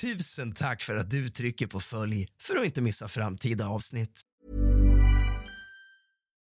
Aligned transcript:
Tusen 0.00 0.52
tack 0.52 0.82
för 0.82 0.96
att 0.96 1.10
du 1.10 1.28
trycker 1.28 1.66
på 1.66 1.80
följ 1.80 2.26
för 2.42 2.56
att 2.56 2.64
inte 2.64 2.82
missa 2.82 3.08
framtida 3.08 3.68
avsnitt. 3.68 4.20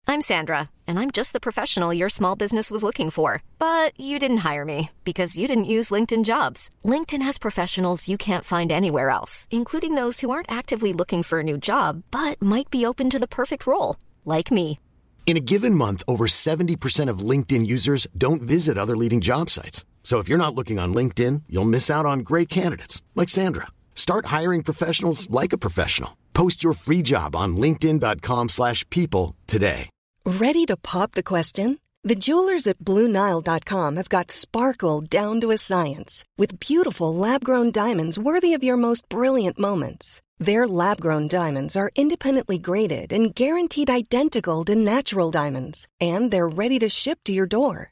I'm 0.07 0.21
Sandra, 0.21 0.57
and 0.87 0.99
I'm 0.99 1.11
just 1.17 1.33
the 1.33 1.39
professional 1.39 1.97
your 1.97 2.09
small 2.09 2.37
business 2.37 2.71
was 2.71 2.83
looking 2.83 3.11
for. 3.11 3.41
But 3.59 3.91
you 3.99 4.19
didn't 4.19 4.53
hire 4.53 4.65
me 4.65 4.89
because 5.03 5.41
you 5.41 5.47
didn't 5.47 5.77
use 5.77 5.93
LinkedIn 5.93 6.23
jobs. 6.23 6.69
LinkedIn 6.83 7.25
has 7.25 7.39
professionals 7.39 8.07
you 8.07 8.17
can't 8.17 8.57
find 8.57 8.71
anywhere 8.71 9.09
else, 9.09 9.47
including 9.49 9.95
those 9.95 10.25
who 10.25 10.31
aren't 10.31 10.59
actively 10.59 10.93
looking 10.93 11.23
for 11.23 11.39
a 11.39 11.43
new 11.43 11.57
job 11.57 12.03
but 12.11 12.41
might 12.41 12.69
be 12.69 12.87
open 12.87 13.09
to 13.09 13.19
the 13.19 13.27
perfect 13.27 13.67
role, 13.67 13.95
like 14.25 14.55
me. 14.55 14.79
In 15.25 15.37
a 15.37 15.51
given 15.51 15.75
month, 15.75 16.03
over 16.07 16.27
70% 16.27 17.11
of 17.11 17.29
LinkedIn 17.29 17.65
users 17.67 18.07
don't 18.17 18.41
visit 18.41 18.77
other 18.77 18.97
leading 18.97 19.21
job 19.21 19.49
sites. 19.49 19.85
So 20.09 20.17
if 20.17 20.27
you're 20.27 20.45
not 20.45 20.55
looking 20.55 20.79
on 20.79 20.91
LinkedIn, 20.91 21.43
you'll 21.47 21.73
miss 21.75 21.91
out 21.91 22.07
on 22.07 22.21
great 22.29 22.49
candidates 22.49 23.03
like 23.13 23.29
Sandra. 23.29 23.67
Start 23.93 24.33
hiring 24.37 24.63
professionals 24.63 25.29
like 25.29 25.53
a 25.53 25.63
professional. 25.65 26.17
Post 26.33 26.63
your 26.63 26.73
free 26.73 27.03
job 27.03 27.35
on 27.35 27.55
linkedin.com/people 27.55 29.35
today. 29.45 29.81
Ready 30.25 30.65
to 30.65 30.77
pop 30.77 31.11
the 31.11 31.27
question? 31.33 31.77
The 32.01 32.19
jewelers 32.25 32.65
at 32.65 32.79
BlueNile.com 32.79 33.97
have 33.97 34.09
got 34.09 34.31
sparkle 34.31 35.01
down 35.01 35.41
to 35.41 35.51
a 35.51 35.59
science 35.69 36.23
with 36.41 36.59
beautiful 36.59 37.13
lab-grown 37.13 37.69
diamonds 37.71 38.17
worthy 38.17 38.55
of 38.55 38.63
your 38.63 38.77
most 38.77 39.03
brilliant 39.09 39.59
moments. 39.59 40.21
Their 40.39 40.65
lab-grown 40.65 41.27
diamonds 41.27 41.75
are 41.75 41.91
independently 41.95 42.57
graded 42.57 43.13
and 43.13 43.35
guaranteed 43.35 43.91
identical 43.91 44.65
to 44.65 44.75
natural 44.75 45.29
diamonds, 45.29 45.85
and 46.01 46.31
they're 46.31 46.55
ready 46.63 46.79
to 46.79 46.89
ship 46.89 47.19
to 47.25 47.31
your 47.31 47.49
door. 47.59 47.91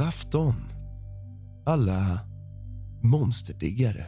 God 0.00 0.08
afton, 0.08 0.54
alla 1.66 2.20
monsterdiggare. 3.02 4.04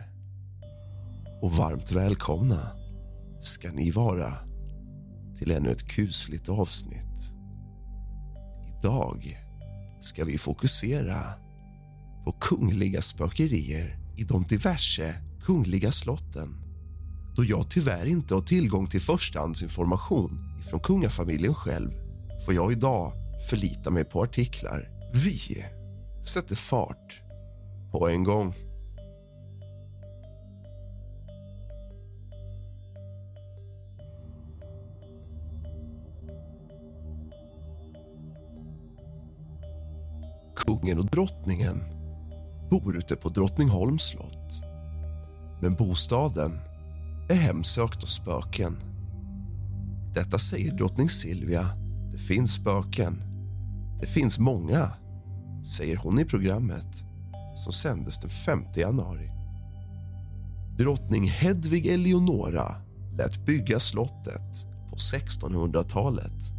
Och 1.42 1.52
varmt 1.52 1.92
välkomna 1.92 2.60
ska 3.40 3.70
ni 3.70 3.90
vara 3.90 4.32
till 5.38 5.50
ännu 5.50 5.70
ett 5.70 5.88
kusligt 5.88 6.48
avsnitt. 6.48 7.32
Idag 8.78 9.36
ska 10.00 10.24
vi 10.24 10.38
fokusera 10.38 11.20
på 12.24 12.32
kungliga 12.32 13.02
spökerier 13.02 13.98
i 14.16 14.24
de 14.24 14.42
diverse 14.42 15.14
kungliga 15.44 15.92
slotten 15.92 16.48
då 17.36 17.44
jag 17.44 17.70
tyvärr 17.70 18.06
inte 18.06 18.34
har 18.34 18.42
tillgång 18.42 18.86
till 18.86 19.00
förstahandsinformation 19.00 20.62
från 20.70 20.80
kungafamiljen 20.80 21.54
själv 21.54 21.90
får 22.46 22.54
jag 22.54 22.72
idag 22.72 23.12
förlita 23.50 23.90
mig 23.90 24.04
på 24.04 24.22
artiklar. 24.22 24.88
Vi 25.14 25.64
sätter 26.26 26.56
fart 26.56 27.22
på 27.92 28.08
en 28.08 28.24
gång. 28.24 28.54
Kungen 40.56 40.98
och 40.98 41.06
drottningen 41.06 41.84
bor 42.70 42.96
ute 42.96 43.16
på 43.16 43.28
Drottningholms 43.28 44.02
slott. 44.02 44.62
Men 45.62 45.74
bostaden 45.74 46.60
är 47.28 47.34
hemsökt 47.34 48.02
av 48.02 48.06
spöken. 48.06 48.76
Detta 50.14 50.38
säger 50.38 50.72
drottning 50.72 51.08
Silvia. 51.08 51.66
Det 52.12 52.18
finns 52.18 52.52
spöken. 52.52 53.22
Det 54.00 54.06
finns 54.06 54.38
många, 54.38 54.90
säger 55.64 55.96
hon 55.96 56.18
i 56.18 56.24
programmet 56.24 57.04
som 57.56 57.72
sändes 57.72 58.20
den 58.20 58.30
5 58.30 58.64
januari. 58.76 59.30
Drottning 60.78 61.28
Hedvig 61.28 61.86
Eleonora 61.86 62.74
lät 63.16 63.46
bygga 63.46 63.78
slottet 63.78 64.66
på 64.90 64.96
1600-talet. 64.96 66.52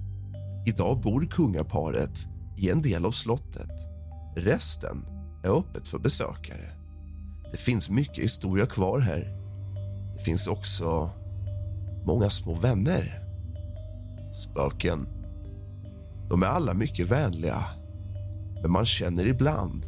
Idag 0.66 1.02
bor 1.02 1.26
kungaparet 1.26 2.28
i 2.58 2.70
en 2.70 2.82
del 2.82 3.06
av 3.06 3.12
slottet. 3.12 3.72
Resten 4.36 5.06
är 5.44 5.50
öppet 5.50 5.88
för 5.88 6.00
besökare. 6.00 6.70
Det 7.52 7.58
finns 7.58 7.90
mycket 7.90 8.24
historia 8.24 8.66
kvar 8.66 9.00
här. 9.00 9.38
Det 10.18 10.24
finns 10.24 10.48
också 10.48 11.10
många 12.06 12.30
små 12.30 12.54
vänner. 12.54 13.20
Spöken. 14.34 15.08
De 16.30 16.44
är 16.44 16.48
alla 16.48 16.74
mycket 16.74 17.12
vänliga, 17.12 17.64
men 18.64 18.72
man 18.72 18.86
känner 18.86 19.26
ibland 19.26 19.86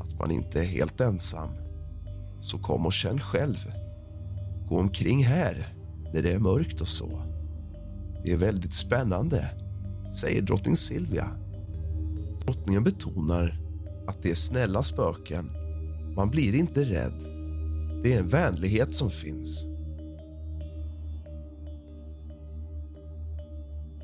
att 0.00 0.18
man 0.18 0.30
inte 0.30 0.60
är 0.60 0.64
helt 0.64 1.00
ensam. 1.00 1.48
Så 2.40 2.58
kom 2.58 2.86
och 2.86 2.92
känn 2.92 3.20
själv. 3.20 3.72
Gå 4.68 4.78
omkring 4.78 5.24
här 5.24 5.68
när 6.12 6.22
det 6.22 6.32
är 6.32 6.38
mörkt 6.38 6.80
och 6.80 6.88
så. 6.88 7.22
Det 8.24 8.32
är 8.32 8.36
väldigt 8.36 8.74
spännande, 8.74 9.50
säger 10.16 10.42
drottning 10.42 10.76
Silvia. 10.76 11.26
Drottningen 12.44 12.84
betonar 12.84 13.60
att 14.06 14.22
det 14.22 14.30
är 14.30 14.34
snälla 14.34 14.82
spöken. 14.82 15.50
Man 16.16 16.30
blir 16.30 16.54
inte 16.54 16.84
rädd. 16.84 17.20
Det 18.02 18.14
är 18.14 18.18
en 18.18 18.28
vänlighet 18.28 18.94
som 18.94 19.10
finns. 19.10 19.64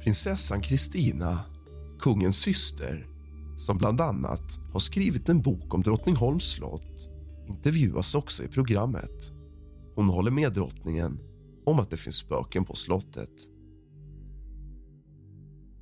Prinsessan 0.02 0.60
Kristina, 0.60 1.40
kungens 2.00 2.36
syster 2.36 3.09
som 3.66 3.78
bland 3.78 4.00
annat 4.00 4.58
har 4.72 4.80
skrivit 4.80 5.28
en 5.28 5.42
bok 5.42 5.74
om 5.74 5.82
Drottningholms 5.82 6.44
slott 6.44 7.08
intervjuas 7.48 8.14
också 8.14 8.42
i 8.42 8.48
programmet. 8.48 9.30
Hon 9.94 10.08
håller 10.08 10.30
med 10.30 10.52
drottningen 10.52 11.18
om 11.66 11.78
att 11.78 11.90
det 11.90 11.96
finns 11.96 12.16
spöken 12.16 12.64
på 12.64 12.74
slottet. 12.74 13.30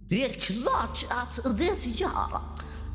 Det 0.08 0.24
är 0.24 0.32
klart 0.32 1.06
att 1.10 1.58
det 1.58 1.86
gör. 1.86 2.40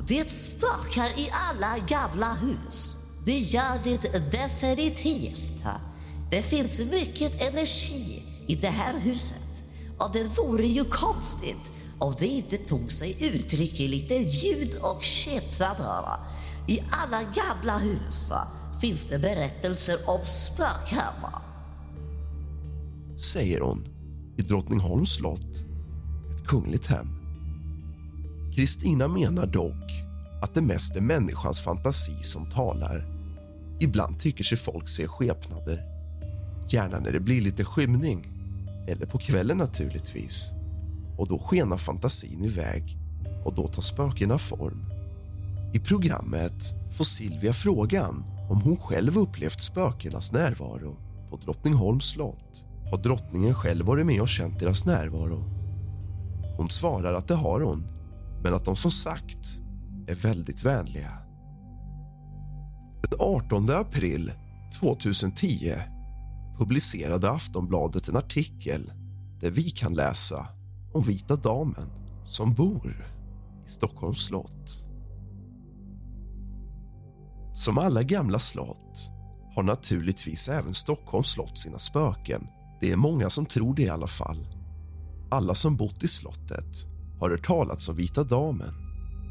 Det 0.07 0.31
spökar 0.31 1.19
i 1.19 1.29
alla 1.31 1.77
gamla 1.87 2.33
hus. 2.33 2.97
Det 3.25 3.39
gör 3.39 3.83
det 3.83 4.31
definitivt. 4.31 5.63
Det 6.31 6.41
finns 6.41 6.79
mycket 6.79 7.41
energi 7.41 8.23
i 8.47 8.55
det 8.55 8.67
här 8.67 8.99
huset. 8.99 9.65
Och 9.97 10.09
det 10.13 10.23
vore 10.37 10.67
ju 10.67 10.85
konstigt 10.85 11.71
om 12.03 12.13
det 12.19 12.27
inte 12.27 12.57
tog 12.57 12.91
sig 12.91 13.17
uttryck 13.19 13.79
i 13.79 13.87
lite 13.87 14.13
ljud 14.13 14.75
och 14.81 15.03
skepnader. 15.03 16.05
I 16.67 16.79
alla 16.89 17.21
gamla 17.23 17.77
hus 17.77 18.31
finns 18.81 19.05
det 19.05 19.19
berättelser 19.19 19.97
om 20.05 20.19
spöken. 20.23 21.31
säger 23.33 23.61
hon 23.61 23.85
i 24.37 24.41
Drottningholms 24.41 25.15
slott, 25.15 25.55
ett 26.35 26.47
kungligt 26.47 26.85
hem. 26.85 27.07
Kristina 28.55 29.07
menar 29.07 29.45
dock 29.45 29.91
att 30.41 30.55
det 30.55 30.61
mest 30.61 30.95
är 30.95 31.01
människans 31.01 31.61
fantasi 31.61 32.23
som 32.23 32.49
talar. 32.49 33.07
Ibland 33.79 34.19
tycker 34.19 34.43
sig 34.43 34.57
folk 34.57 34.89
se 34.89 35.07
skepnader, 35.07 35.83
gärna 36.69 36.99
när 36.99 37.11
det 37.11 37.19
blir 37.19 37.41
lite 37.41 37.65
skymning 37.65 38.27
eller 38.87 39.05
på 39.05 39.17
kvällen 39.17 39.57
naturligtvis. 39.57 40.51
Och 41.17 41.27
då 41.27 41.39
skenar 41.39 41.77
fantasin 41.77 42.41
iväg 42.41 42.97
och 43.45 43.55
då 43.55 43.67
tar 43.67 43.81
spökena 43.81 44.37
form. 44.37 44.85
I 45.73 45.79
programmet 45.79 46.73
får 46.97 47.03
Silvia 47.03 47.53
frågan 47.53 48.23
om 48.49 48.61
hon 48.61 48.77
själv 48.77 49.17
upplevt 49.17 49.61
spökenas 49.61 50.31
närvaro 50.31 50.95
på 51.29 51.37
Drottningholms 51.37 52.05
slott. 52.05 52.63
har 52.91 53.03
drottningen 53.03 53.53
själv 53.53 53.85
varit 53.85 54.05
med 54.05 54.21
och 54.21 54.27
känt 54.27 54.59
deras 54.59 54.85
närvaro. 54.85 55.43
Hon 56.57 56.69
svarar 56.69 57.13
att 57.13 57.27
det 57.27 57.35
har 57.35 57.61
hon, 57.61 57.87
men 58.43 58.53
att 58.53 58.65
de 58.65 58.75
som 58.75 58.91
sagt 58.91 59.59
är 60.07 60.15
väldigt 60.15 60.63
vänliga. 60.63 61.11
Den 63.01 63.19
18 63.19 63.69
april 63.69 64.31
2010 64.79 65.73
publicerade 66.57 67.31
Aftonbladet 67.31 68.07
en 68.07 68.17
artikel 68.17 68.91
där 69.41 69.51
vi 69.51 69.69
kan 69.69 69.93
läsa 69.93 70.47
om 70.93 71.01
Vita 71.01 71.35
damen 71.35 71.89
som 72.25 72.53
bor 72.53 73.05
i 73.67 73.69
Stockholms 73.69 74.25
slott. 74.25 74.83
Som 77.55 77.77
alla 77.77 78.03
gamla 78.03 78.39
slott 78.39 79.09
har 79.55 79.63
naturligtvis 79.63 80.47
även 80.47 80.73
Stockholms 80.73 81.27
slott 81.27 81.57
sina 81.57 81.79
spöken. 81.79 82.47
Det 82.81 82.91
är 82.91 82.95
många 82.95 83.29
som 83.29 83.45
tror 83.45 83.75
det 83.75 83.81
i 83.81 83.89
alla 83.89 84.07
fall. 84.07 84.47
Alla 85.31 85.55
som 85.55 85.75
bott 85.75 86.03
i 86.03 86.07
slottet 86.07 86.85
har 87.19 87.29
hört 87.29 87.45
talats 87.45 87.89
om 87.89 87.95
Vita 87.95 88.23
damen 88.23 88.73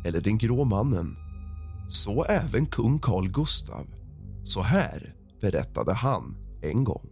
eller 0.06 0.20
den 0.20 0.38
grå 0.38 0.64
mannen. 0.64 1.16
Så 1.90 2.24
även 2.24 2.66
kung 2.66 2.98
Carl 2.98 3.28
Gustav. 3.28 3.86
Så 4.44 4.62
här 4.62 5.14
berättade 5.40 5.92
han 5.92 6.36
en 6.62 6.84
gång. 6.84 7.08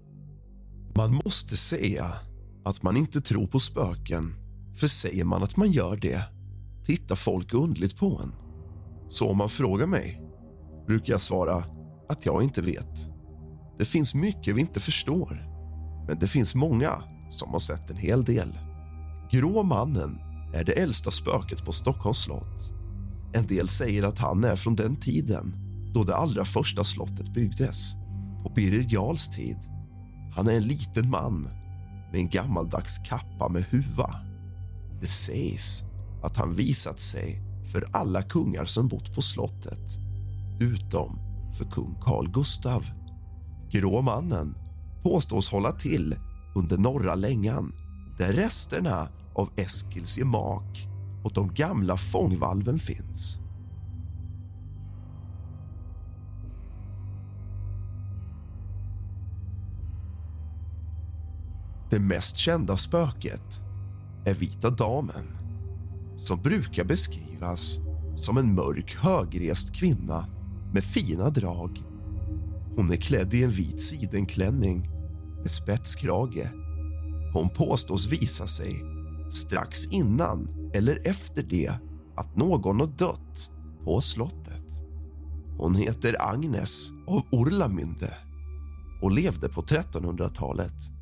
Man 0.96 1.20
måste 1.24 1.56
säga 1.56 2.14
att 2.64 2.82
man 2.82 2.96
inte 2.96 3.20
tror 3.20 3.46
på 3.46 3.60
spöken 3.60 4.34
för 4.76 4.86
säger 4.86 5.24
man 5.24 5.42
att 5.42 5.56
man 5.56 5.72
gör 5.72 5.96
det 5.96 6.22
tittar 6.86 7.16
folk 7.16 7.54
undligt 7.54 7.96
på 7.96 8.20
en. 8.24 8.32
Så 9.08 9.30
om 9.30 9.36
man 9.36 9.48
frågar 9.48 9.86
mig 9.86 10.22
brukar 10.86 11.12
jag 11.12 11.20
svara 11.20 11.64
att 12.08 12.26
jag 12.26 12.42
inte 12.42 12.62
vet. 12.62 13.08
Det 13.78 13.84
finns 13.84 14.14
mycket 14.14 14.56
vi 14.56 14.60
inte 14.60 14.80
förstår, 14.80 15.46
men 16.08 16.18
det 16.18 16.26
finns 16.26 16.54
många 16.54 17.02
som 17.30 17.50
har 17.50 17.60
sett 17.60 17.90
en 17.90 17.96
hel 17.96 18.24
del. 18.24 18.58
Grå 19.30 19.62
mannen 19.62 20.18
är 20.54 20.64
det 20.64 20.72
äldsta 20.72 21.10
spöket 21.10 21.64
på 21.64 21.72
Stockholms 21.72 22.24
slott. 22.24 22.72
En 23.32 23.46
del 23.46 23.68
säger 23.68 24.02
att 24.02 24.18
han 24.18 24.44
är 24.44 24.56
från 24.56 24.76
den 24.76 24.96
tiden 24.96 25.54
då 25.94 26.02
det 26.02 26.16
allra 26.16 26.44
första 26.44 26.84
slottet 26.84 27.34
byggdes, 27.34 27.92
på 28.42 28.52
Birger 28.54 28.86
Jarls 28.88 29.28
tid. 29.28 29.58
Han 30.36 30.48
är 30.48 30.56
en 30.56 30.62
liten 30.62 31.10
man 31.10 31.48
med 32.12 32.20
en 32.20 32.28
gammaldags 32.28 32.98
kappa 32.98 33.48
med 33.48 33.62
huva. 33.62 34.14
Det 35.00 35.06
sägs 35.06 35.82
att 36.22 36.36
han 36.36 36.54
visat 36.54 37.00
sig 37.00 37.42
för 37.72 37.88
alla 37.92 38.22
kungar 38.22 38.64
som 38.64 38.88
bott 38.88 39.14
på 39.14 39.22
slottet 39.22 39.98
utom 40.60 41.18
för 41.58 41.64
kung 41.64 41.98
Carl 42.00 42.30
Gustav. 42.30 42.84
Grå 43.70 44.02
mannen 44.02 44.54
påstås 45.02 45.50
hålla 45.50 45.72
till 45.72 46.14
under 46.54 46.78
norra 46.78 47.14
längan 47.14 47.72
där 48.18 48.32
resterna 48.32 49.08
av 49.34 49.50
Eskils 49.56 50.18
gemak 50.18 50.88
och 51.24 51.32
de 51.32 51.54
gamla 51.54 51.96
fångvalven 51.96 52.78
finns. 52.78 53.39
Det 61.90 62.00
mest 62.00 62.36
kända 62.36 62.76
spöket 62.76 63.60
är 64.24 64.34
Vita 64.34 64.70
damen 64.70 65.36
som 66.16 66.42
brukar 66.42 66.84
beskrivas 66.84 67.78
som 68.16 68.36
en 68.38 68.54
mörk, 68.54 68.96
högrest 68.96 69.74
kvinna 69.74 70.26
med 70.72 70.84
fina 70.84 71.30
drag. 71.30 71.82
Hon 72.76 72.90
är 72.90 72.96
klädd 72.96 73.34
i 73.34 73.44
en 73.44 73.50
vit 73.50 73.82
sidenklänning 73.82 74.88
med 75.42 75.50
spetskrage. 75.50 76.46
Hon 77.34 77.48
påstås 77.48 78.06
visa 78.06 78.46
sig 78.46 78.84
strax 79.32 79.86
innan 79.86 80.70
eller 80.74 81.08
efter 81.08 81.42
det 81.42 81.72
att 82.16 82.36
någon 82.36 82.80
har 82.80 82.86
dött 82.86 83.50
på 83.84 84.00
slottet. 84.00 84.64
Hon 85.58 85.74
heter 85.74 86.16
Agnes 86.18 86.90
av 87.08 87.22
Orlamynde 87.32 88.14
och 89.02 89.12
levde 89.12 89.48
på 89.48 89.62
1300-talet. 89.62 90.99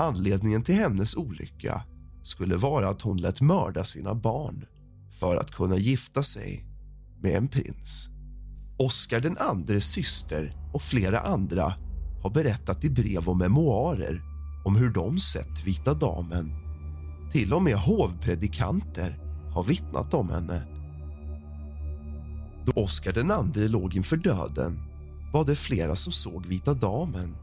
Anledningen 0.00 0.62
till 0.62 0.74
hennes 0.74 1.16
olycka 1.16 1.82
skulle 2.22 2.56
vara 2.56 2.88
att 2.88 3.02
hon 3.02 3.16
lät 3.16 3.40
mörda 3.40 3.84
sina 3.84 4.14
barn 4.14 4.66
för 5.20 5.36
att 5.36 5.50
kunna 5.50 5.76
gifta 5.76 6.22
sig 6.22 6.66
med 7.22 7.36
en 7.36 7.48
prins. 7.48 8.08
Oscar 8.78 9.20
den 9.20 9.36
andres 9.38 9.84
syster 9.84 10.56
och 10.72 10.82
flera 10.82 11.20
andra 11.20 11.74
har 12.22 12.30
berättat 12.30 12.84
i 12.84 12.90
brev 12.90 13.28
och 13.28 13.36
memoarer 13.36 14.22
om 14.64 14.76
hur 14.76 14.90
de 14.90 15.18
sett 15.18 15.64
Vita 15.64 15.94
damen. 15.94 16.52
Till 17.32 17.54
och 17.54 17.62
med 17.62 17.76
hovpredikanter 17.76 19.18
har 19.54 19.64
vittnat 19.64 20.14
om 20.14 20.30
henne. 20.30 20.62
Då 22.66 22.82
Oscar 22.82 23.12
den 23.12 23.30
andre 23.30 23.68
låg 23.68 23.96
inför 23.96 24.16
döden 24.16 24.78
var 25.32 25.44
det 25.44 25.56
flera 25.56 25.96
som 25.96 26.12
såg 26.12 26.46
Vita 26.46 26.74
damen 26.74 27.36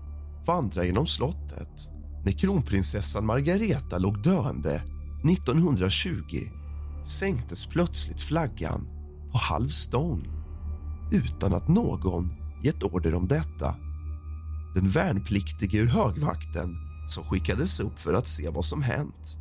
vandra 0.45 0.86
genom 0.86 1.06
slottet. 1.06 1.96
När 2.23 2.31
kronprinsessan 2.31 3.25
Margareta 3.25 3.97
låg 3.97 4.23
döende 4.23 4.83
1920 5.31 6.11
sänktes 7.05 7.65
plötsligt 7.65 8.21
flaggan 8.21 8.87
på 9.31 9.37
halv 9.37 9.69
stång 9.69 10.27
utan 11.11 11.53
att 11.53 11.67
någon 11.67 12.33
gett 12.63 12.83
order 12.83 13.15
om 13.15 13.27
detta. 13.27 13.75
Den 14.75 14.89
värnpliktige 14.89 15.77
ur 15.77 15.87
högvakten 15.87 16.75
som 17.07 17.23
skickades 17.23 17.79
upp 17.79 17.99
för 17.99 18.13
att 18.13 18.27
se 18.27 18.49
vad 18.49 18.65
som 18.65 18.81
hänt 18.81 19.37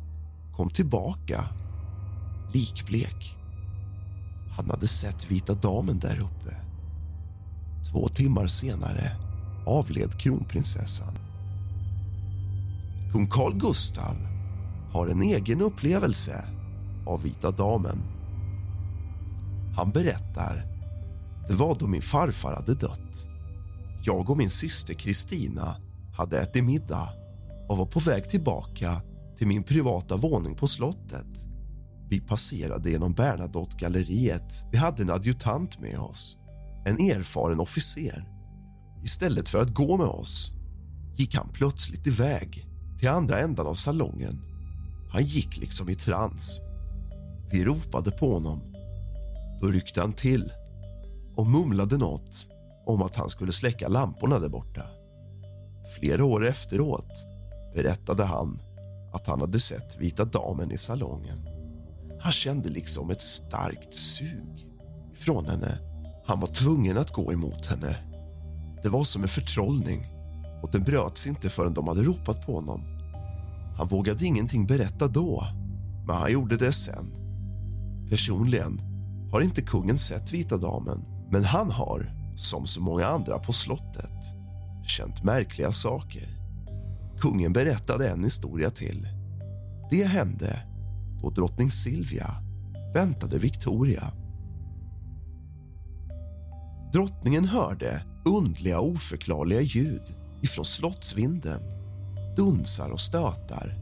kom 0.55 0.69
tillbaka 0.69 1.43
likblek. 2.53 3.35
Han 4.57 4.69
hade 4.69 4.87
sett 4.87 5.31
Vita 5.31 5.53
damen 5.53 5.99
där 5.99 6.19
uppe. 6.19 6.55
Två 7.91 8.07
timmar 8.07 8.47
senare 8.47 9.11
avled 9.65 10.19
kronprinsessan. 10.19 11.26
Kung 13.11 13.27
Carl 13.27 13.53
Gustav 13.57 14.15
har 14.93 15.07
en 15.07 15.21
egen 15.21 15.61
upplevelse 15.61 16.45
av 17.07 17.23
Vita 17.23 17.51
damen. 17.51 18.03
Han 19.75 19.91
berättar 19.91 20.77
det 21.47 21.53
var 21.53 21.75
då 21.79 21.87
min 21.87 22.01
farfar 22.01 22.53
hade 22.53 22.73
dött. 22.73 23.27
Jag 24.03 24.29
och 24.29 24.37
min 24.37 24.49
syster 24.49 24.93
Kristina 24.93 25.75
hade 26.17 26.41
ätit 26.41 26.63
middag 26.63 27.09
och 27.69 27.77
var 27.77 27.85
på 27.85 27.99
väg 27.99 28.29
tillbaka 28.29 29.01
till 29.37 29.47
min 29.47 29.63
privata 29.63 30.17
våning 30.17 30.55
på 30.55 30.67
slottet. 30.67 31.47
Vi 32.09 32.19
passerade 32.19 32.91
genom 32.91 33.13
Bernadotte-galleriet. 33.13 34.65
Vi 34.71 34.77
hade 34.77 35.01
en 35.01 35.09
adjutant 35.09 35.79
med 35.79 35.99
oss, 35.99 36.37
en 36.85 36.95
erfaren 36.95 37.59
officer. 37.59 38.27
Istället 39.03 39.49
för 39.49 39.61
att 39.61 39.73
gå 39.73 39.97
med 39.97 40.07
oss 40.07 40.51
gick 41.15 41.35
han 41.35 41.49
plötsligt 41.53 42.07
iväg 42.07 42.66
till 42.99 43.09
andra 43.09 43.39
ändan 43.39 43.67
av 43.67 43.73
salongen. 43.73 44.41
Han 45.11 45.23
gick 45.23 45.57
liksom 45.57 45.89
i 45.89 45.95
trans. 45.95 46.61
Vi 47.51 47.65
ropade 47.65 48.11
på 48.11 48.33
honom. 48.33 48.61
Då 49.61 49.67
ryckte 49.67 50.01
han 50.01 50.13
till 50.13 50.51
och 51.35 51.47
mumlade 51.47 51.97
nåt 51.97 52.47
om 52.85 53.01
att 53.01 53.15
han 53.15 53.29
skulle 53.29 53.51
släcka 53.51 53.87
lamporna 53.87 54.39
där 54.39 54.49
borta. 54.49 54.83
Flera 55.99 56.25
år 56.25 56.45
efteråt 56.45 57.25
berättade 57.75 58.23
han 58.23 58.59
att 59.13 59.27
han 59.27 59.41
hade 59.41 59.59
sett 59.59 59.97
Vita 59.97 60.25
damen 60.25 60.71
i 60.71 60.77
salongen. 60.77 61.47
Han 62.19 62.31
kände 62.31 62.69
liksom 62.69 63.09
ett 63.09 63.21
starkt 63.21 63.93
sug 63.93 64.67
från 65.13 65.45
henne. 65.45 65.77
Han 66.25 66.39
var 66.39 66.47
tvungen 66.47 66.97
att 66.97 67.13
gå 67.13 67.33
emot 67.33 67.65
henne. 67.65 67.95
Det 68.83 68.89
var 68.89 69.03
som 69.03 69.23
en 69.23 69.29
förtrollning 69.29 70.16
och 70.67 70.73
den 70.73 70.83
bröts 70.83 71.27
inte 71.27 71.49
förrän 71.49 71.73
de 71.73 71.87
hade 71.87 72.03
ropat 72.03 72.45
på 72.45 72.55
honom. 72.55 72.81
Han 73.77 73.87
vågade 73.87 74.25
ingenting 74.25 74.67
berätta 74.67 75.07
då, 75.07 75.43
men 76.07 76.15
han 76.15 76.31
gjorde 76.31 76.57
det 76.57 76.71
sen. 76.71 77.13
Personligen 78.09 78.79
har 79.31 79.41
inte 79.41 79.61
kungen 79.61 79.97
sett 79.97 80.33
Vita 80.33 80.57
damen 80.57 81.05
men 81.31 81.43
han 81.43 81.71
har, 81.71 82.13
som 82.35 82.65
så 82.65 82.81
många 82.81 83.05
andra 83.05 83.39
på 83.39 83.53
slottet, 83.53 84.23
känt 84.85 85.23
märkliga 85.23 85.71
saker. 85.71 86.37
Kungen 87.19 87.53
berättade 87.53 88.09
en 88.09 88.23
historia 88.23 88.69
till. 88.69 89.07
Det 89.89 90.03
hände 90.03 90.59
då 91.21 91.29
drottning 91.29 91.71
Silvia 91.71 92.27
väntade 92.93 93.39
Victoria. 93.39 94.03
Drottningen 96.93 97.45
hörde 97.45 98.03
undliga 98.25 98.79
oförklarliga 98.79 99.61
ljud 99.61 100.03
ifrån 100.41 100.65
slottsvinden. 100.65 101.59
Dunsar 102.35 102.89
och 102.89 103.01
stötar. 103.01 103.75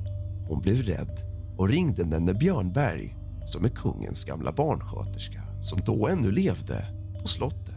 Hon 0.47 0.61
blev 0.61 0.81
rädd 0.81 1.19
och 1.57 1.69
ringde 1.69 2.05
Nenne 2.05 2.33
Björnberg 2.33 3.15
som 3.47 3.65
är 3.65 3.69
kungens 3.69 4.23
gamla 4.23 4.51
barnsköterska 4.51 5.41
som 5.61 5.79
då 5.85 6.07
ännu 6.07 6.31
levde 6.31 6.87
på 7.21 7.27
slottet. 7.27 7.75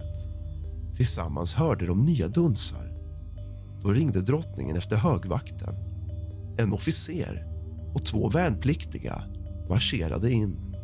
Tillsammans 0.97 1.55
hörde 1.55 1.87
de 1.87 2.05
nya 2.05 2.29
dunsar. 2.29 2.95
Då 3.83 3.93
ringde 3.93 4.21
drottningen 4.21 4.77
efter 4.77 4.97
högvakten 4.97 5.75
En 6.59 6.73
officer 6.73 7.47
och 7.95 8.05
två 8.07 8.29
värnpliktiga 8.29 9.23
marscherade 9.69 10.31
in. 10.31 10.77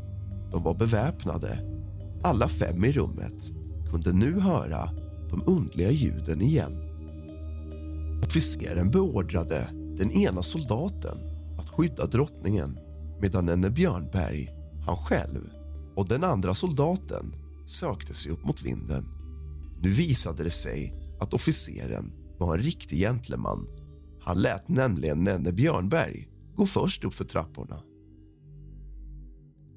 De 0.51 0.63
var 0.63 0.75
beväpnade. 0.75 1.59
Alla 2.23 2.49
fem 2.49 2.85
i 2.85 2.93
rummet 2.93 3.53
kunde 3.91 4.13
nu 4.13 4.41
höra 4.41 4.91
de 5.31 5.43
undliga 5.47 5.91
ljuden 5.91 6.43
igen. 6.43 6.84
Officeren 8.25 8.91
beordrade 8.91 9.69
den 9.97 10.11
ena 10.11 10.43
soldaten 10.43 11.19
att 11.59 11.71
skydda 11.71 12.07
drottningen 12.07 12.79
medan 13.21 13.47
Nenne 13.47 13.71
Björnberg, 13.71 14.49
han 14.87 14.97
själv 14.97 15.51
och 15.97 16.09
den 16.09 16.25
andra 16.25 16.55
soldaten 16.55 17.35
sökte 17.67 18.15
sig 18.15 18.33
upp 18.33 18.45
mot 18.45 18.63
vinden. 18.63 19.05
Nu 19.83 19.89
visade 19.89 20.45
det 20.45 20.51
sig 20.51 20.95
att 21.21 21.35
officeren 21.35 22.13
var 22.39 22.57
en 22.57 22.65
riktig 22.65 22.99
gentleman. 22.99 23.67
Han 24.21 24.39
lät 24.39 24.69
nämligen 24.69 25.25
Nenne 25.25 25.53
Björnberg 25.53 26.29
gå 26.57 26.67
först 26.67 27.05
upp 27.05 27.15
för 27.15 27.25
trapporna. 27.25 27.77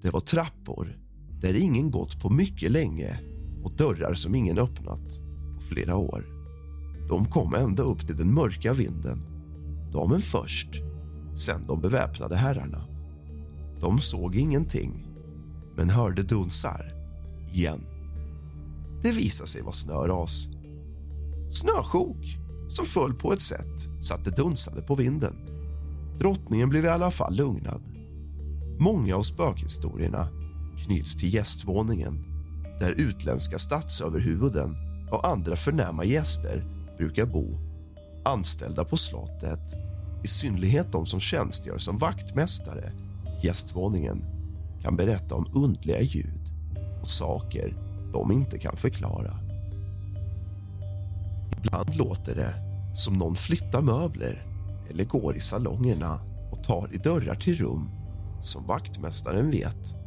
Det 0.01 0.09
var 0.09 0.19
trappor 0.19 0.99
där 1.41 1.53
ingen 1.53 1.91
gått 1.91 2.21
på 2.21 2.29
mycket 2.29 2.71
länge 2.71 3.19
och 3.63 3.75
dörrar 3.75 4.13
som 4.13 4.35
ingen 4.35 4.57
öppnat 4.57 5.19
på 5.55 5.61
flera 5.61 5.95
år. 5.95 6.36
De 7.07 7.25
kom 7.25 7.53
ända 7.53 7.83
upp 7.83 8.07
till 8.07 8.17
den 8.17 8.33
mörka 8.33 8.73
vinden. 8.73 9.23
Damen 9.91 10.21
först, 10.21 10.69
sen 11.37 11.65
de 11.67 11.81
beväpnade 11.81 12.35
herrarna. 12.35 12.87
De 13.81 13.99
såg 13.99 14.35
ingenting, 14.35 15.07
men 15.75 15.89
hörde 15.89 16.23
dunsar 16.23 16.93
igen. 17.53 17.81
Det 19.03 19.11
visade 19.11 19.49
sig 19.49 19.61
vara 19.61 19.73
snöras. 19.73 20.47
Snösjok 21.51 22.37
som 22.69 22.85
föll 22.85 23.13
på 23.13 23.33
ett 23.33 23.41
sätt 23.41 23.89
så 24.01 24.13
att 24.13 24.25
det 24.25 24.35
dunsade 24.35 24.81
på 24.81 24.95
vinden. 24.95 25.33
Drottningen 26.19 26.69
blev 26.69 26.85
i 26.85 26.87
alla 26.87 27.11
fall 27.11 27.35
lugnad. 27.35 27.81
Många 28.79 29.15
av 29.15 29.21
spökhistorierna 29.21 30.27
knyts 30.85 31.15
till 31.15 31.33
gästvåningen 31.33 32.25
där 32.79 32.91
utländska 32.91 33.57
statsöverhuvuden 33.57 34.75
och 35.11 35.27
andra 35.27 35.55
förnäma 35.55 36.05
gäster 36.05 36.76
brukar 36.97 37.25
bo. 37.25 37.59
Anställda 38.25 38.83
på 38.83 38.97
slottet, 38.97 39.75
i 40.23 40.27
synnerhet 40.27 40.91
de 40.91 41.05
som 41.05 41.19
tjänstgör 41.19 41.77
som 41.77 41.97
vaktmästare 41.97 42.91
i 43.41 43.45
gästvåningen 43.45 44.25
kan 44.81 44.95
berätta 44.95 45.35
om 45.35 45.51
undliga 45.53 46.01
ljud 46.01 46.51
och 47.01 47.09
saker 47.09 47.73
de 48.13 48.31
inte 48.31 48.57
kan 48.57 48.77
förklara. 48.77 49.33
Ibland 51.57 51.95
låter 51.95 52.35
det 52.35 52.53
som 52.95 53.13
någon 53.13 53.35
flyttar 53.35 53.81
möbler 53.81 54.45
eller 54.89 55.03
går 55.03 55.35
i 55.35 55.39
salongerna 55.39 56.19
och 56.51 56.63
tar 56.63 56.89
i 56.93 56.97
dörrar 56.97 57.35
till 57.35 57.55
rum 57.55 57.89
som 58.41 58.65
vaktmästaren 58.65 59.51
vet 59.51 60.06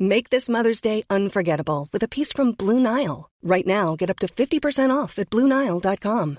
Make 0.00 0.30
this 0.30 0.48
Mother's 0.48 0.80
Day 0.80 1.04
unforgettable 1.08 1.88
with 1.92 2.02
a 2.02 2.08
piece 2.08 2.32
from 2.32 2.52
Blue 2.52 2.80
Nile. 2.80 3.30
Right 3.42 3.66
now, 3.66 3.94
get 3.94 4.10
up 4.10 4.18
to 4.20 4.26
50% 4.26 4.90
off 4.94 5.18
at 5.18 5.30
BlueNile.com. 5.30 6.38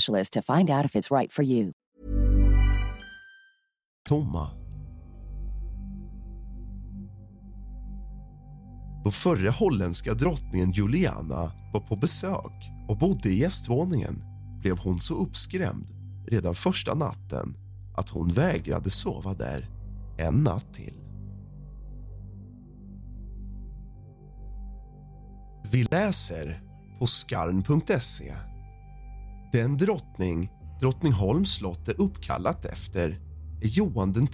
to 0.05 0.41
find 0.41 0.69
out 0.69 0.85
if 0.85 0.95
it's 0.95 1.11
right 1.11 1.31
for 1.31 1.43
you. 1.43 1.71
tomma. 4.11 4.49
Då 9.03 9.11
förre 9.11 9.49
holländska 9.49 10.13
drottningen 10.13 10.71
Juliana 10.71 11.51
var 11.73 11.79
på 11.79 11.95
besök 11.95 12.71
och 12.89 12.97
bodde 12.97 13.29
i 13.29 13.39
gästvåningen 13.39 14.23
blev 14.59 14.79
hon 14.79 14.99
så 14.99 15.13
uppskrämd 15.13 15.87
redan 16.27 16.55
första 16.55 16.93
natten 16.93 17.55
att 17.97 18.09
hon 18.09 18.29
vägrade 18.29 18.89
sova 18.89 19.33
där 19.33 19.69
en 20.17 20.43
natt 20.43 20.73
till. 20.73 20.93
Vi 25.71 25.83
läser 25.83 26.61
på 26.99 27.07
skarn.se. 27.07 28.50
Den 29.51 29.77
drottning 29.77 30.49
Drottningholms 30.79 31.53
slott 31.53 31.87
är 31.87 32.01
uppkallat 32.01 32.65
efter 32.65 33.19
är 33.61 33.67
Johan 33.67 34.13
den 34.13 34.27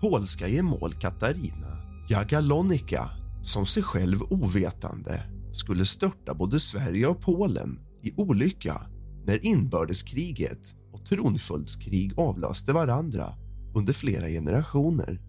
polska 0.00 0.48
gemål 0.48 0.92
Katarina 0.92 1.78
Jagalonika 2.08 3.10
som 3.42 3.66
sig 3.66 3.82
själv 3.82 4.22
ovetande 4.22 5.22
skulle 5.52 5.84
störta 5.84 6.34
både 6.34 6.60
Sverige 6.60 7.06
och 7.06 7.20
Polen 7.20 7.78
i 8.02 8.12
olycka 8.16 8.80
när 9.26 9.46
inbördeskriget 9.46 10.74
och 10.92 11.06
tronföljdskrig 11.06 12.12
avlöste 12.16 12.72
varandra 12.72 13.34
under 13.74 13.92
flera 13.92 14.28
generationer. 14.28 15.20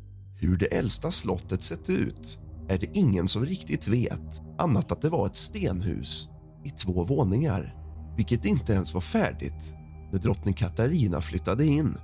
Hur 0.41 0.57
det 0.57 0.65
äldsta 0.65 1.11
slottet 1.11 1.63
sett 1.63 1.89
ut 1.89 2.39
är 2.69 2.77
det 2.77 2.97
ingen 2.97 3.27
som 3.27 3.45
riktigt 3.45 3.87
vet 3.87 4.41
annat 4.57 4.91
att 4.91 5.01
det 5.01 5.09
var 5.09 5.25
ett 5.25 5.35
stenhus 5.35 6.27
i 6.65 6.69
två 6.69 7.03
våningar 7.03 7.84
vilket 8.15 8.45
inte 8.45 8.73
ens 8.73 8.93
var 8.93 9.01
färdigt 9.01 9.73
när 10.11 10.19
drottning 10.19 10.53
Katarina 10.53 11.21
flyttade 11.21 11.65
in 11.65 11.97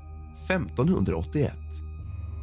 1581. 0.46 1.58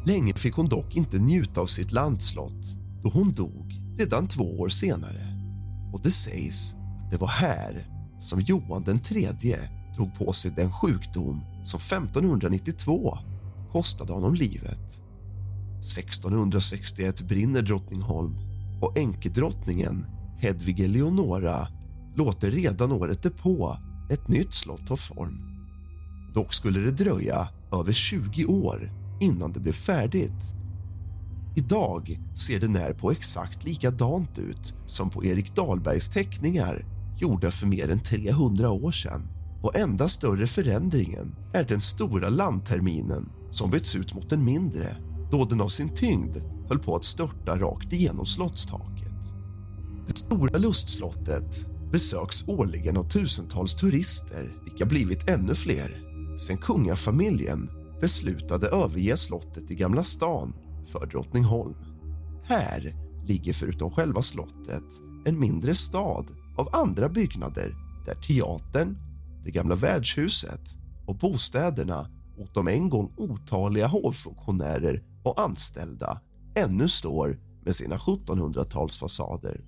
Länge 0.06 0.34
fick 0.34 0.54
hon 0.54 0.68
dock 0.68 0.96
inte 0.96 1.18
njuta 1.18 1.60
av 1.60 1.66
sitt 1.66 1.92
landslott 1.92 2.76
då 3.02 3.10
hon 3.10 3.32
dog 3.32 3.74
redan 3.98 4.28
två 4.28 4.60
år 4.60 4.68
senare. 4.68 5.34
Och 5.92 6.00
det 6.02 6.10
sägs 6.10 6.74
att 6.74 7.10
det 7.10 7.16
var 7.16 7.28
här 7.28 7.86
som 8.20 8.40
Johan 8.40 8.84
den 8.84 8.98
tredje 8.98 9.58
drog 9.96 10.14
på 10.14 10.32
sig 10.32 10.50
den 10.56 10.72
sjukdom 10.72 11.40
som 11.64 11.80
1592 11.80 13.18
kostade 13.72 14.12
honom 14.12 14.34
livet. 14.34 15.00
1661 15.78 17.22
brinner 17.22 17.62
Drottningholm 17.62 18.36
och 18.82 18.98
änkedrottningen 18.98 20.06
Hedvig 20.38 20.80
Eleonora 20.80 21.68
låter 22.18 22.50
redan 22.50 22.92
året 22.92 23.22
därpå 23.22 23.76
ett 24.10 24.28
nytt 24.28 24.52
slott 24.52 24.86
ta 24.86 24.96
form. 24.96 25.40
Dock 26.34 26.52
skulle 26.52 26.80
det 26.80 26.90
dröja 26.90 27.48
över 27.72 27.92
20 27.92 28.44
år 28.44 28.92
innan 29.20 29.52
det 29.52 29.60
blev 29.60 29.72
färdigt. 29.72 30.54
Idag 31.56 32.20
ser 32.34 32.60
det 32.60 32.68
när 32.68 32.92
på 32.92 33.10
exakt 33.10 33.64
likadant 33.64 34.38
ut 34.38 34.74
som 34.86 35.10
på 35.10 35.24
Erik 35.24 35.54
Dahlbergs 35.54 36.08
teckningar 36.08 36.84
gjorda 37.16 37.50
för 37.50 37.66
mer 37.66 37.90
än 37.90 38.00
300 38.00 38.70
år 38.70 38.90
sedan. 38.90 39.28
Och 39.62 39.76
enda 39.76 40.08
större 40.08 40.46
förändringen 40.46 41.36
är 41.52 41.64
den 41.64 41.80
stora 41.80 42.28
landterminen 42.28 43.28
som 43.50 43.70
bytts 43.70 43.96
ut 43.96 44.14
mot 44.14 44.32
en 44.32 44.44
mindre 44.44 44.96
då 45.30 45.44
den 45.44 45.60
av 45.60 45.68
sin 45.68 45.88
tyngd 45.88 46.36
höll 46.68 46.78
på 46.78 46.96
att 46.96 47.04
störta 47.04 47.58
rakt 47.58 47.92
igenom 47.92 48.26
slottstaket. 48.26 49.34
Det 50.06 50.16
stora 50.18 50.58
lustslottet 50.58 51.66
besöks 51.92 52.48
årligen 52.48 52.96
av 52.96 53.08
tusentals 53.08 53.74
turister 53.74 54.62
vilka 54.64 54.86
blivit 54.86 55.30
ännu 55.30 55.54
fler 55.54 56.08
sen 56.38 56.56
kungafamiljen 56.56 57.70
beslutade 58.00 58.68
överge 58.68 59.16
slottet 59.16 59.70
i 59.70 59.74
Gamla 59.74 60.04
stan 60.04 60.54
för 60.92 61.06
Drottningholm. 61.06 61.74
Här 62.42 62.94
ligger 63.24 63.52
förutom 63.52 63.90
själva 63.90 64.22
slottet 64.22 64.84
en 65.24 65.38
mindre 65.38 65.74
stad 65.74 66.26
av 66.56 66.68
andra 66.72 67.08
byggnader 67.08 67.74
där 68.06 68.14
teatern, 68.14 68.96
det 69.44 69.50
gamla 69.50 69.74
värdshuset 69.74 70.60
och 71.06 71.16
bostäderna 71.16 72.10
åt 72.38 72.54
de 72.54 72.68
en 72.68 72.88
gång 72.88 73.12
otaliga 73.16 73.86
hovfunktionärer 73.86 75.02
och 75.22 75.40
anställda 75.40 76.20
ännu 76.54 76.88
står 76.88 77.38
med 77.64 77.76
sina 77.76 77.96
1700-talsfasader. 77.96 79.60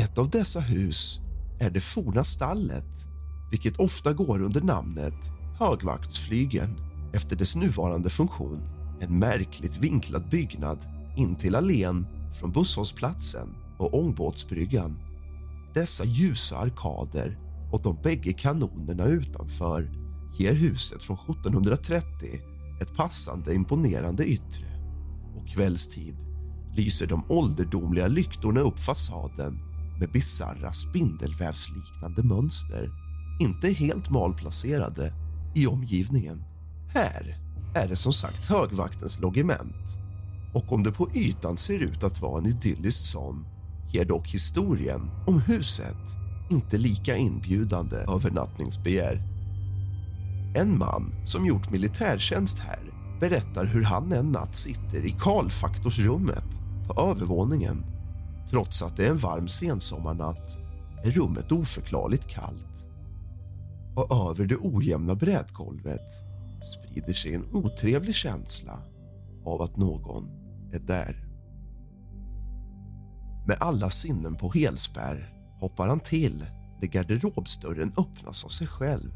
Ett 0.00 0.18
av 0.18 0.30
dessa 0.30 0.60
hus 0.60 1.20
är 1.58 1.70
det 1.70 1.80
forna 1.80 2.24
stallet 2.24 3.08
vilket 3.50 3.76
ofta 3.76 4.12
går 4.12 4.42
under 4.42 4.60
namnet 4.60 5.14
Högvaktsflygeln 5.58 6.80
efter 7.12 7.36
dess 7.36 7.56
nuvarande 7.56 8.10
funktion. 8.10 8.60
En 9.00 9.18
märkligt 9.18 9.76
vinklad 9.76 10.28
byggnad 10.28 10.78
in 11.16 11.36
till 11.36 11.54
allén 11.54 12.06
från 12.40 12.52
busshållplatsen 12.52 13.48
och 13.78 13.94
ångbåtsbryggan. 13.94 14.98
Dessa 15.74 16.04
ljusa 16.04 16.58
arkader 16.58 17.38
och 17.72 17.82
de 17.82 17.98
bägge 18.02 18.32
kanonerna 18.32 19.04
utanför 19.04 19.90
ger 20.38 20.54
huset 20.54 21.02
från 21.02 21.16
1730 21.16 22.06
ett 22.82 22.96
passande 22.96 23.54
imponerande 23.54 24.24
yttre. 24.24 24.66
Och 25.36 25.48
kvällstid 25.48 26.16
lyser 26.76 27.06
de 27.06 27.24
ålderdomliga 27.28 28.06
lyktorna 28.06 28.60
upp 28.60 28.78
fasaden 28.78 29.69
med 30.00 30.10
bisarra 30.12 30.72
spindelvävsliknande 30.72 32.22
mönster 32.22 32.90
inte 33.40 33.68
helt 33.68 34.10
malplacerade 34.10 35.12
i 35.54 35.66
omgivningen. 35.66 36.44
Här 36.88 37.38
är 37.74 37.88
det 37.88 37.96
som 37.96 38.12
sagt 38.12 38.44
högvaktens 38.44 39.20
logement 39.20 39.98
och 40.54 40.72
om 40.72 40.82
det 40.82 40.92
på 40.92 41.10
ytan 41.14 41.56
ser 41.56 41.78
ut 41.78 42.04
att 42.04 42.20
vara 42.20 42.38
en 42.38 42.46
idyllisk 42.46 43.06
sån 43.06 43.46
ger 43.92 44.04
dock 44.04 44.28
historien 44.28 45.10
om 45.26 45.40
huset 45.40 46.16
inte 46.50 46.78
lika 46.78 47.16
inbjudande 47.16 47.96
övernattningsbegär. 47.96 49.20
En 50.54 50.78
man 50.78 51.12
som 51.24 51.46
gjort 51.46 51.70
militärtjänst 51.70 52.58
här 52.58 52.80
berättar 53.20 53.64
hur 53.64 53.82
han 53.82 54.12
en 54.12 54.32
natt 54.32 54.56
sitter 54.56 55.04
i 55.04 55.16
kalfaktorsrummet 55.20 56.60
på 56.86 57.02
övervåningen. 57.02 57.84
Trots 58.50 58.82
att 58.82 58.96
det 58.96 59.06
är 59.06 59.10
en 59.10 59.16
varm 59.16 59.48
sensommarnatt 59.48 60.58
är 61.04 61.10
rummet 61.10 61.52
oförklarligt 61.52 62.26
kallt. 62.26 62.86
Och 63.96 64.30
över 64.30 64.46
det 64.46 64.56
ojämna 64.60 65.14
brädgolvet 65.14 66.10
sprider 66.62 67.12
sig 67.12 67.34
en 67.34 67.46
otrevlig 67.52 68.14
känsla 68.14 68.78
av 69.44 69.62
att 69.62 69.76
någon 69.76 70.24
är 70.72 70.78
där. 70.78 71.26
Med 73.46 73.56
alla 73.60 73.90
sinnen 73.90 74.36
på 74.36 74.52
helspärr 74.52 75.34
hoppar 75.60 75.88
han 75.88 76.00
till 76.00 76.46
när 76.80 76.88
garderobsdörren 76.88 77.92
öppnas 77.96 78.44
av 78.44 78.48
sig 78.48 78.66
själv. 78.66 79.12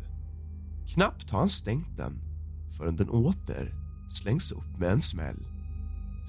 Knappt 0.94 1.30
har 1.30 1.38
han 1.38 1.48
stängt 1.48 1.96
den 1.96 2.20
förrän 2.78 2.96
den 2.96 3.10
åter 3.10 3.74
slängs 4.10 4.52
upp 4.52 4.78
med 4.78 4.90
en 4.90 5.00
smäll. 5.00 5.46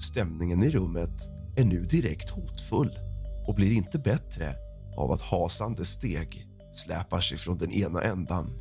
Stämningen 0.00 0.62
i 0.62 0.70
rummet 0.70 1.35
är 1.56 1.64
nu 1.64 1.84
direkt 1.84 2.30
hotfull 2.30 2.98
och 3.46 3.54
blir 3.54 3.72
inte 3.72 3.98
bättre 3.98 4.54
av 4.96 5.12
att 5.12 5.22
hasande 5.22 5.84
steg 5.84 6.46
släpar 6.72 7.20
sig 7.20 7.38
från 7.38 7.58
den 7.58 7.72
ena 7.72 8.02
ändan 8.02 8.52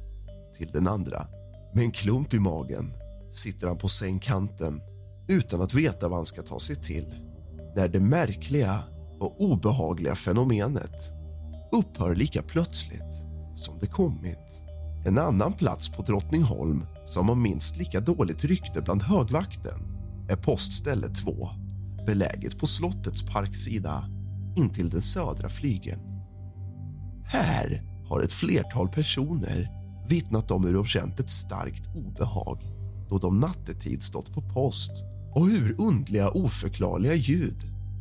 till 0.58 0.71
den 0.71 0.88
andra. 0.88 1.27
Med 1.73 1.84
en 1.84 1.91
klump 1.91 2.34
i 2.34 2.39
magen 2.39 2.93
sitter 3.34 3.67
han 3.67 3.77
på 3.77 3.88
sängkanten 3.88 4.81
utan 5.27 5.62
att 5.62 5.73
veta 5.73 6.08
vad 6.08 6.17
han 6.17 6.25
ska 6.25 6.41
ta 6.41 6.60
sig 6.60 6.75
till 6.75 7.15
när 7.75 7.88
det 7.88 7.99
märkliga 7.99 8.79
och 9.19 9.41
obehagliga 9.41 10.15
fenomenet 10.15 11.12
upphör 11.71 12.15
lika 12.15 12.41
plötsligt 12.41 13.15
som 13.55 13.79
det 13.79 13.88
kommit. 13.88 14.62
En 15.05 15.17
annan 15.17 15.53
plats 15.53 15.89
på 15.89 16.01
Drottningholm 16.01 16.86
som 17.05 17.29
har 17.29 17.36
minst 17.36 17.77
lika 17.77 17.99
dåligt 17.99 18.43
rykte 18.43 18.81
bland 18.81 19.03
högvakten 19.03 19.79
är 20.29 20.36
postställe 20.36 21.08
2 21.08 21.49
beläget 22.05 22.59
på 22.59 22.67
slottets 22.67 23.25
parksida 23.25 24.09
intill 24.55 24.89
den 24.89 25.01
södra 25.01 25.49
flygeln. 25.49 26.01
Här 27.25 27.81
har 28.09 28.21
ett 28.21 28.31
flertal 28.31 28.89
personer 28.89 29.69
vittnat 30.07 30.51
om 30.51 30.65
hur 30.65 30.73
de 30.73 30.85
känt 30.85 31.19
ett 31.19 31.29
starkt 31.29 31.95
obehag 31.95 32.59
då 33.09 33.17
de 33.17 33.39
nattetid 33.39 34.03
stått 34.03 34.33
på 34.33 34.41
post 34.41 34.91
och 35.35 35.47
hur 35.47 35.81
undliga 35.81 36.29
oförklarliga 36.29 37.13
ljud 37.13 37.57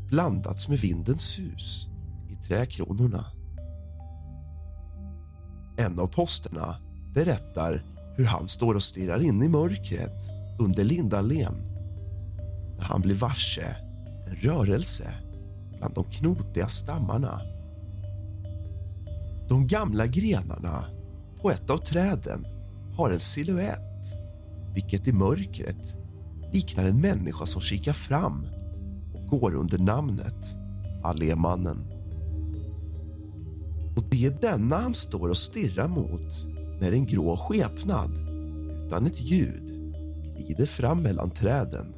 blandats 0.08 0.68
med 0.68 0.78
vindens 0.78 1.22
sus 1.22 1.86
i 2.30 2.34
träkronorna. 2.34 3.26
En 5.76 6.00
av 6.00 6.06
posterna 6.06 6.76
berättar 7.14 7.84
hur 8.16 8.24
han 8.24 8.48
står 8.48 8.74
och 8.74 8.82
stirrar 8.82 9.22
in 9.22 9.42
i 9.42 9.48
mörkret 9.48 10.22
under 10.58 10.84
Lindallén 10.84 11.54
när 12.76 12.84
han 12.84 13.00
blir 13.00 13.14
varse 13.14 13.76
rörelse 14.34 15.14
bland 15.78 15.94
de 15.94 16.04
knotiga 16.04 16.68
stammarna. 16.68 17.40
De 19.48 19.66
gamla 19.66 20.06
grenarna 20.06 20.84
på 21.42 21.50
ett 21.50 21.70
av 21.70 21.78
träden 21.78 22.46
har 22.96 23.10
en 23.10 23.20
silhuett, 23.20 24.04
vilket 24.74 25.08
i 25.08 25.12
mörkret 25.12 25.96
liknar 26.52 26.84
en 26.84 27.00
människa 27.00 27.46
som 27.46 27.60
kikar 27.60 27.92
fram 27.92 28.46
och 29.14 29.26
går 29.26 29.54
under 29.54 29.78
namnet 29.78 30.56
Allémannen. 31.02 31.90
Och 33.96 34.04
det 34.10 34.26
är 34.26 34.38
denna 34.40 34.76
han 34.76 34.94
står 34.94 35.28
och 35.28 35.36
stirrar 35.36 35.88
mot 35.88 36.46
när 36.80 36.92
en 36.92 37.06
grå 37.06 37.36
skepnad 37.36 38.10
utan 38.86 39.06
ett 39.06 39.20
ljud 39.20 39.92
glider 40.36 40.66
fram 40.66 41.02
mellan 41.02 41.30
träden 41.30 41.94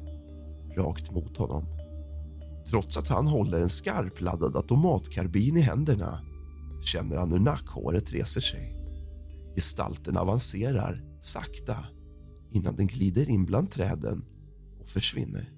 rakt 0.77 1.11
mot 1.11 1.37
honom. 1.37 1.76
Trots 2.69 2.97
att 2.97 3.07
han 3.07 3.27
håller 3.27 3.61
en 3.61 3.69
skarpladdad 3.69 4.55
automatkarbin 4.55 5.57
i 5.57 5.61
händerna 5.61 6.19
känner 6.83 7.17
han 7.17 7.31
hur 7.31 7.39
nackhåret 7.39 8.11
reser 8.13 8.41
sig. 8.41 8.75
Gestalten 9.55 10.17
avancerar 10.17 11.03
sakta 11.21 11.77
innan 12.51 12.75
den 12.75 12.87
glider 12.87 13.29
in 13.29 13.45
bland 13.45 13.71
träden 13.71 14.25
och 14.79 14.87
försvinner. 14.87 15.51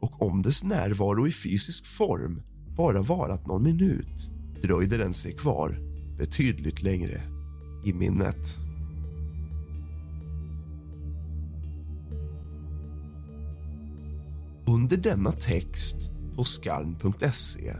Och 0.00 0.22
om 0.22 0.42
dess 0.42 0.64
närvaro 0.64 1.26
i 1.26 1.32
fysisk 1.32 1.86
form 1.86 2.42
bara 2.76 3.02
varat 3.02 3.46
någon 3.46 3.62
minut 3.62 4.30
dröjde 4.62 4.96
den 4.96 5.14
sig 5.14 5.32
kvar 5.36 5.78
betydligt 6.18 6.82
längre 6.82 7.20
i 7.84 7.92
minnet. 7.92 8.58
Under 14.66 14.96
denna 14.96 15.32
text 15.32 16.10
på 16.36 16.44
skarn.se 16.44 17.74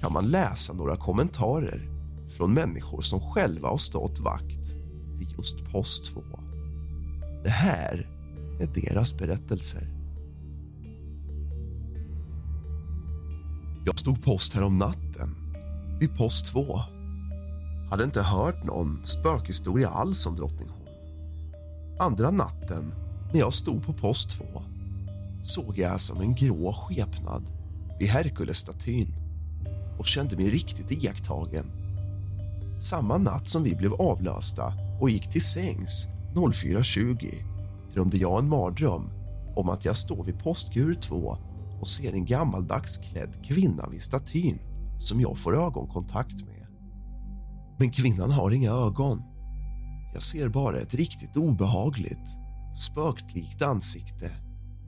kan 0.00 0.12
man 0.12 0.26
läsa 0.26 0.72
några 0.72 0.96
kommentarer 0.96 1.88
från 2.36 2.54
människor 2.54 3.02
som 3.02 3.20
själva 3.20 3.68
har 3.68 3.78
stått 3.78 4.18
vakt 4.18 4.72
vid 5.18 5.30
just 5.38 5.64
post 5.72 6.04
2. 6.04 6.22
Det 7.44 7.50
här 7.50 8.08
är 8.60 8.66
deras 8.66 9.16
berättelser. 9.16 9.88
Jag 13.86 13.98
stod 13.98 14.24
post 14.24 14.54
här 14.54 14.62
om 14.62 14.78
natten, 14.78 15.36
vid 16.00 16.16
post 16.16 16.46
2. 16.46 16.80
Hade 17.90 18.04
inte 18.04 18.22
hört 18.22 18.64
någon 18.64 19.04
spökhistoria 19.04 19.88
alls 19.88 20.26
om 20.26 20.36
Drottningholm. 20.36 20.86
Andra 21.98 22.30
natten, 22.30 22.94
när 23.32 23.40
jag 23.40 23.52
stod 23.52 23.86
på 23.86 23.92
post 23.92 24.30
2 24.30 24.44
såg 25.42 25.78
jag 25.78 26.00
som 26.00 26.20
en 26.20 26.34
grå 26.34 26.72
skepnad 26.72 27.55
vid 27.98 28.08
Herkulesstatyn 28.08 29.14
och 29.98 30.06
kände 30.06 30.36
mig 30.36 30.50
riktigt 30.50 30.90
iakttagen. 30.90 31.66
Samma 32.80 33.18
natt 33.18 33.48
som 33.48 33.62
vi 33.62 33.74
blev 33.74 33.94
avlösta 33.94 34.72
och 35.00 35.10
gick 35.10 35.30
till 35.30 35.44
sängs 35.44 36.06
04.20 36.34 37.34
drömde 37.92 38.16
jag 38.16 38.38
en 38.38 38.48
mardröm 38.48 39.10
om 39.56 39.68
att 39.68 39.84
jag 39.84 39.96
står 39.96 40.24
vid 40.24 40.38
postkur 40.38 40.94
2 40.94 41.36
och 41.80 41.88
ser 41.88 42.12
en 42.12 42.24
gammaldags 42.24 42.98
klädd 42.98 43.44
kvinna 43.44 43.88
vid 43.90 44.02
statyn 44.02 44.58
som 44.98 45.20
jag 45.20 45.38
får 45.38 45.56
ögonkontakt 45.56 46.44
med. 46.44 46.66
Men 47.78 47.90
kvinnan 47.90 48.30
har 48.30 48.50
inga 48.50 48.70
ögon. 48.70 49.22
Jag 50.14 50.22
ser 50.22 50.48
bara 50.48 50.80
ett 50.80 50.94
riktigt 50.94 51.36
obehagligt, 51.36 52.28
spöklikt 52.76 53.62
ansikte 53.62 54.30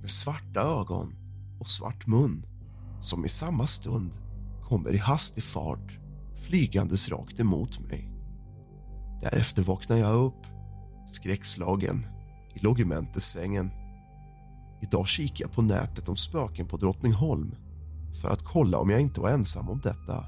med 0.01 0.11
svarta 0.11 0.61
ögon 0.61 1.14
och 1.61 1.68
svart 1.68 2.07
mun 2.07 2.47
som 3.09 3.25
i 3.25 3.29
samma 3.29 3.66
stund 3.66 4.12
kommer 4.62 4.94
i 4.94 4.99
hastig 4.99 5.44
fart 5.44 5.99
flygandes 6.47 7.09
rakt 7.09 7.40
emot 7.40 7.79
mig. 7.81 8.11
Därefter 9.23 9.62
vaknar 9.62 9.97
jag 9.97 10.14
upp, 10.14 10.47
skräckslagen, 11.07 12.07
i 12.55 12.59
logementessängen. 12.59 13.71
Idag 14.83 15.09
kikar 15.09 15.44
jag 15.44 15.53
på 15.53 15.62
nätet 15.62 16.09
om 16.09 16.16
spöken 16.16 16.66
på 16.66 16.77
Drottningholm 16.77 17.55
för 18.23 18.29
att 18.29 18.44
kolla 18.44 18.79
om 18.79 18.90
jag 18.90 19.01
inte 19.01 19.21
var 19.21 19.31
ensam 19.31 19.68
om 19.68 19.81
detta. 19.81 20.25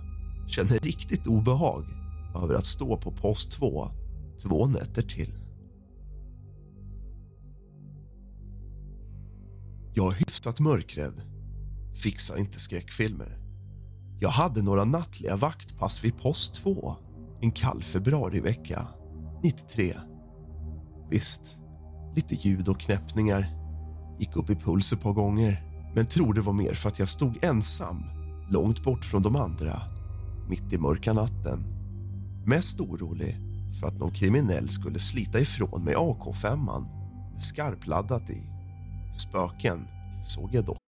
Känner 0.49 0.79
riktigt 0.79 1.27
obehag 1.27 1.85
över 2.43 2.55
att 2.55 2.67
stå 2.67 2.97
på 2.97 3.13
post 3.13 3.53
2 3.53 3.87
två 4.43 4.67
nätter 4.67 5.03
till. 5.03 5.39
Jag 9.95 10.13
är 10.13 10.19
hyfsat 10.19 10.61
mörkrädd. 10.61 11.30
Fixar 12.03 12.37
inte 12.37 12.61
skräckfilmer. 12.61 13.39
Jag 14.21 14.31
hade 14.31 14.63
några 14.63 14.85
nattliga 14.85 15.37
vaktpass 15.37 16.05
vid 16.05 16.19
post 16.19 16.55
2 16.55 16.97
en 17.41 17.53
kall 17.53 17.83
februarivecka 17.83 18.87
93. 19.43 19.95
Visst, 21.11 21.59
lite 22.15 22.35
ljud 22.35 22.69
och 22.69 22.81
knäppningar. 22.81 23.47
Gick 24.19 24.37
upp 24.37 24.51
i 24.51 24.55
puls 24.55 24.93
ett 24.93 25.01
par 25.01 25.13
gånger 25.13 25.63
men 25.95 26.07
tror 26.07 26.35
det 26.35 26.41
var 26.41 26.53
mer 26.53 26.75
för 26.75 26.89
att 26.89 26.99
jag 26.99 27.09
stod 27.09 27.45
ensam 27.45 28.05
långt 28.51 28.83
bort 28.83 29.05
från 29.05 29.23
de 29.23 29.37
andra 29.37 29.83
mitt 30.49 30.73
i 30.73 30.79
mörka 30.79 31.13
natten. 31.13 31.65
Mest 32.47 32.81
orolig 32.81 33.37
för 33.81 33.87
att 33.87 33.99
någon 33.99 34.13
kriminell 34.13 34.69
skulle 34.69 34.99
slita 34.99 35.41
ifrån 35.41 35.85
mig 35.85 35.95
AK5 35.95 36.57
med 37.33 37.43
skarpladdat 37.43 38.31
i. 38.31 38.43
Spöken 39.15 39.87
såg 40.25 40.55
jag 40.55 40.65
dock. 40.65 40.90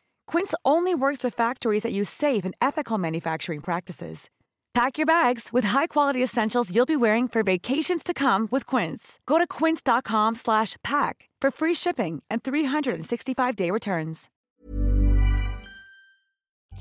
Quince 0.31 0.55
only 0.63 0.95
works 0.95 1.23
with 1.25 1.35
factories 1.35 1.83
that 1.83 1.91
use 1.91 2.09
safe 2.09 2.45
and 2.45 2.55
ethical 2.61 2.97
manufacturing 2.97 3.59
practices. 3.59 4.29
Pack 4.73 4.97
your 4.97 5.05
bags 5.05 5.49
with 5.51 5.65
high-quality 5.65 6.23
essentials 6.23 6.71
you'll 6.71 6.85
be 6.85 6.95
wearing 6.95 7.27
for 7.27 7.43
vacations 7.43 8.03
to 8.03 8.13
come 8.13 8.47
with 8.51 8.65
Quince. 8.65 9.19
Go 9.25 9.37
to 9.37 9.45
quince.com/pack 9.45 11.15
for 11.41 11.51
free 11.51 11.75
shipping 11.75 12.23
and 12.29 12.41
365-day 12.41 13.71
returns. 13.71 14.29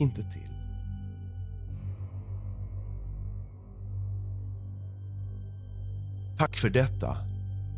Inte 0.00 0.22
till. 0.22 0.50
Tack 6.38 6.56
för 6.56 6.70
detta. 6.70 7.16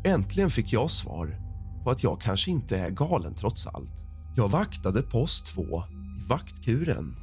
Äntligen 0.03 0.49
fick 0.49 0.73
jag 0.73 0.91
svar 0.91 1.35
på 1.83 1.89
att 1.89 2.03
jag 2.03 2.21
kanske 2.21 2.51
inte 2.51 2.77
är 2.77 2.89
galen 2.89 3.33
trots 3.35 3.67
allt. 3.67 4.03
Jag 4.35 4.49
vaktade 4.49 5.01
post 5.01 5.45
2 5.45 5.83
i 6.19 6.27
vaktkuren 6.27 7.15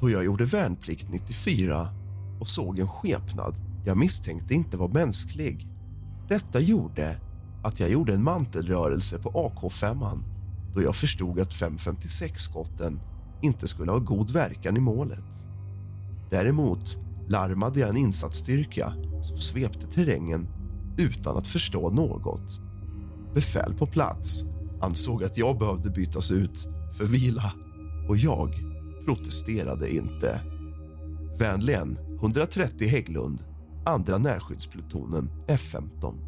då 0.00 0.10
jag 0.10 0.24
gjorde 0.24 0.44
värnplikt 0.44 1.08
94 1.10 1.88
och 2.40 2.48
såg 2.48 2.78
en 2.78 2.88
skepnad 2.88 3.54
jag 3.84 3.96
misstänkte 3.96 4.54
inte 4.54 4.76
var 4.76 4.88
mänsklig. 4.88 5.66
Detta 6.28 6.60
gjorde 6.60 7.16
att 7.62 7.80
jag 7.80 7.90
gjorde 7.90 8.14
en 8.14 8.22
mantelrörelse 8.22 9.18
på 9.18 9.30
AK5 9.30 10.22
då 10.74 10.82
jag 10.82 10.96
förstod 10.96 11.40
att 11.40 11.54
556-skotten 11.54 13.00
inte 13.42 13.66
skulle 13.66 13.92
ha 13.92 13.98
god 13.98 14.30
verkan 14.30 14.76
i 14.76 14.80
målet. 14.80 15.46
Däremot 16.30 16.96
larmade 17.28 17.80
jag 17.80 17.88
en 17.88 17.96
insatsstyrka 17.96 18.92
som 19.22 19.38
svepte 19.38 19.86
terrängen 19.86 20.48
utan 20.96 21.36
att 21.36 21.48
förstå 21.48 21.90
något. 21.90 22.60
Befäl 23.34 23.74
på 23.74 23.86
plats 23.86 24.44
ansåg 24.80 25.24
att 25.24 25.38
jag 25.38 25.58
behövde 25.58 25.90
bytas 25.90 26.30
ut 26.30 26.68
för 26.98 27.04
vila 27.04 27.52
och 28.08 28.16
jag 28.16 28.54
protesterade 29.04 29.94
inte. 29.94 30.40
Vänligen 31.38 31.98
130 32.20 32.88
Hägglund, 32.88 33.44
andra 33.86 34.18
närskyddsplutonen 34.18 35.30
F15. 35.48 36.27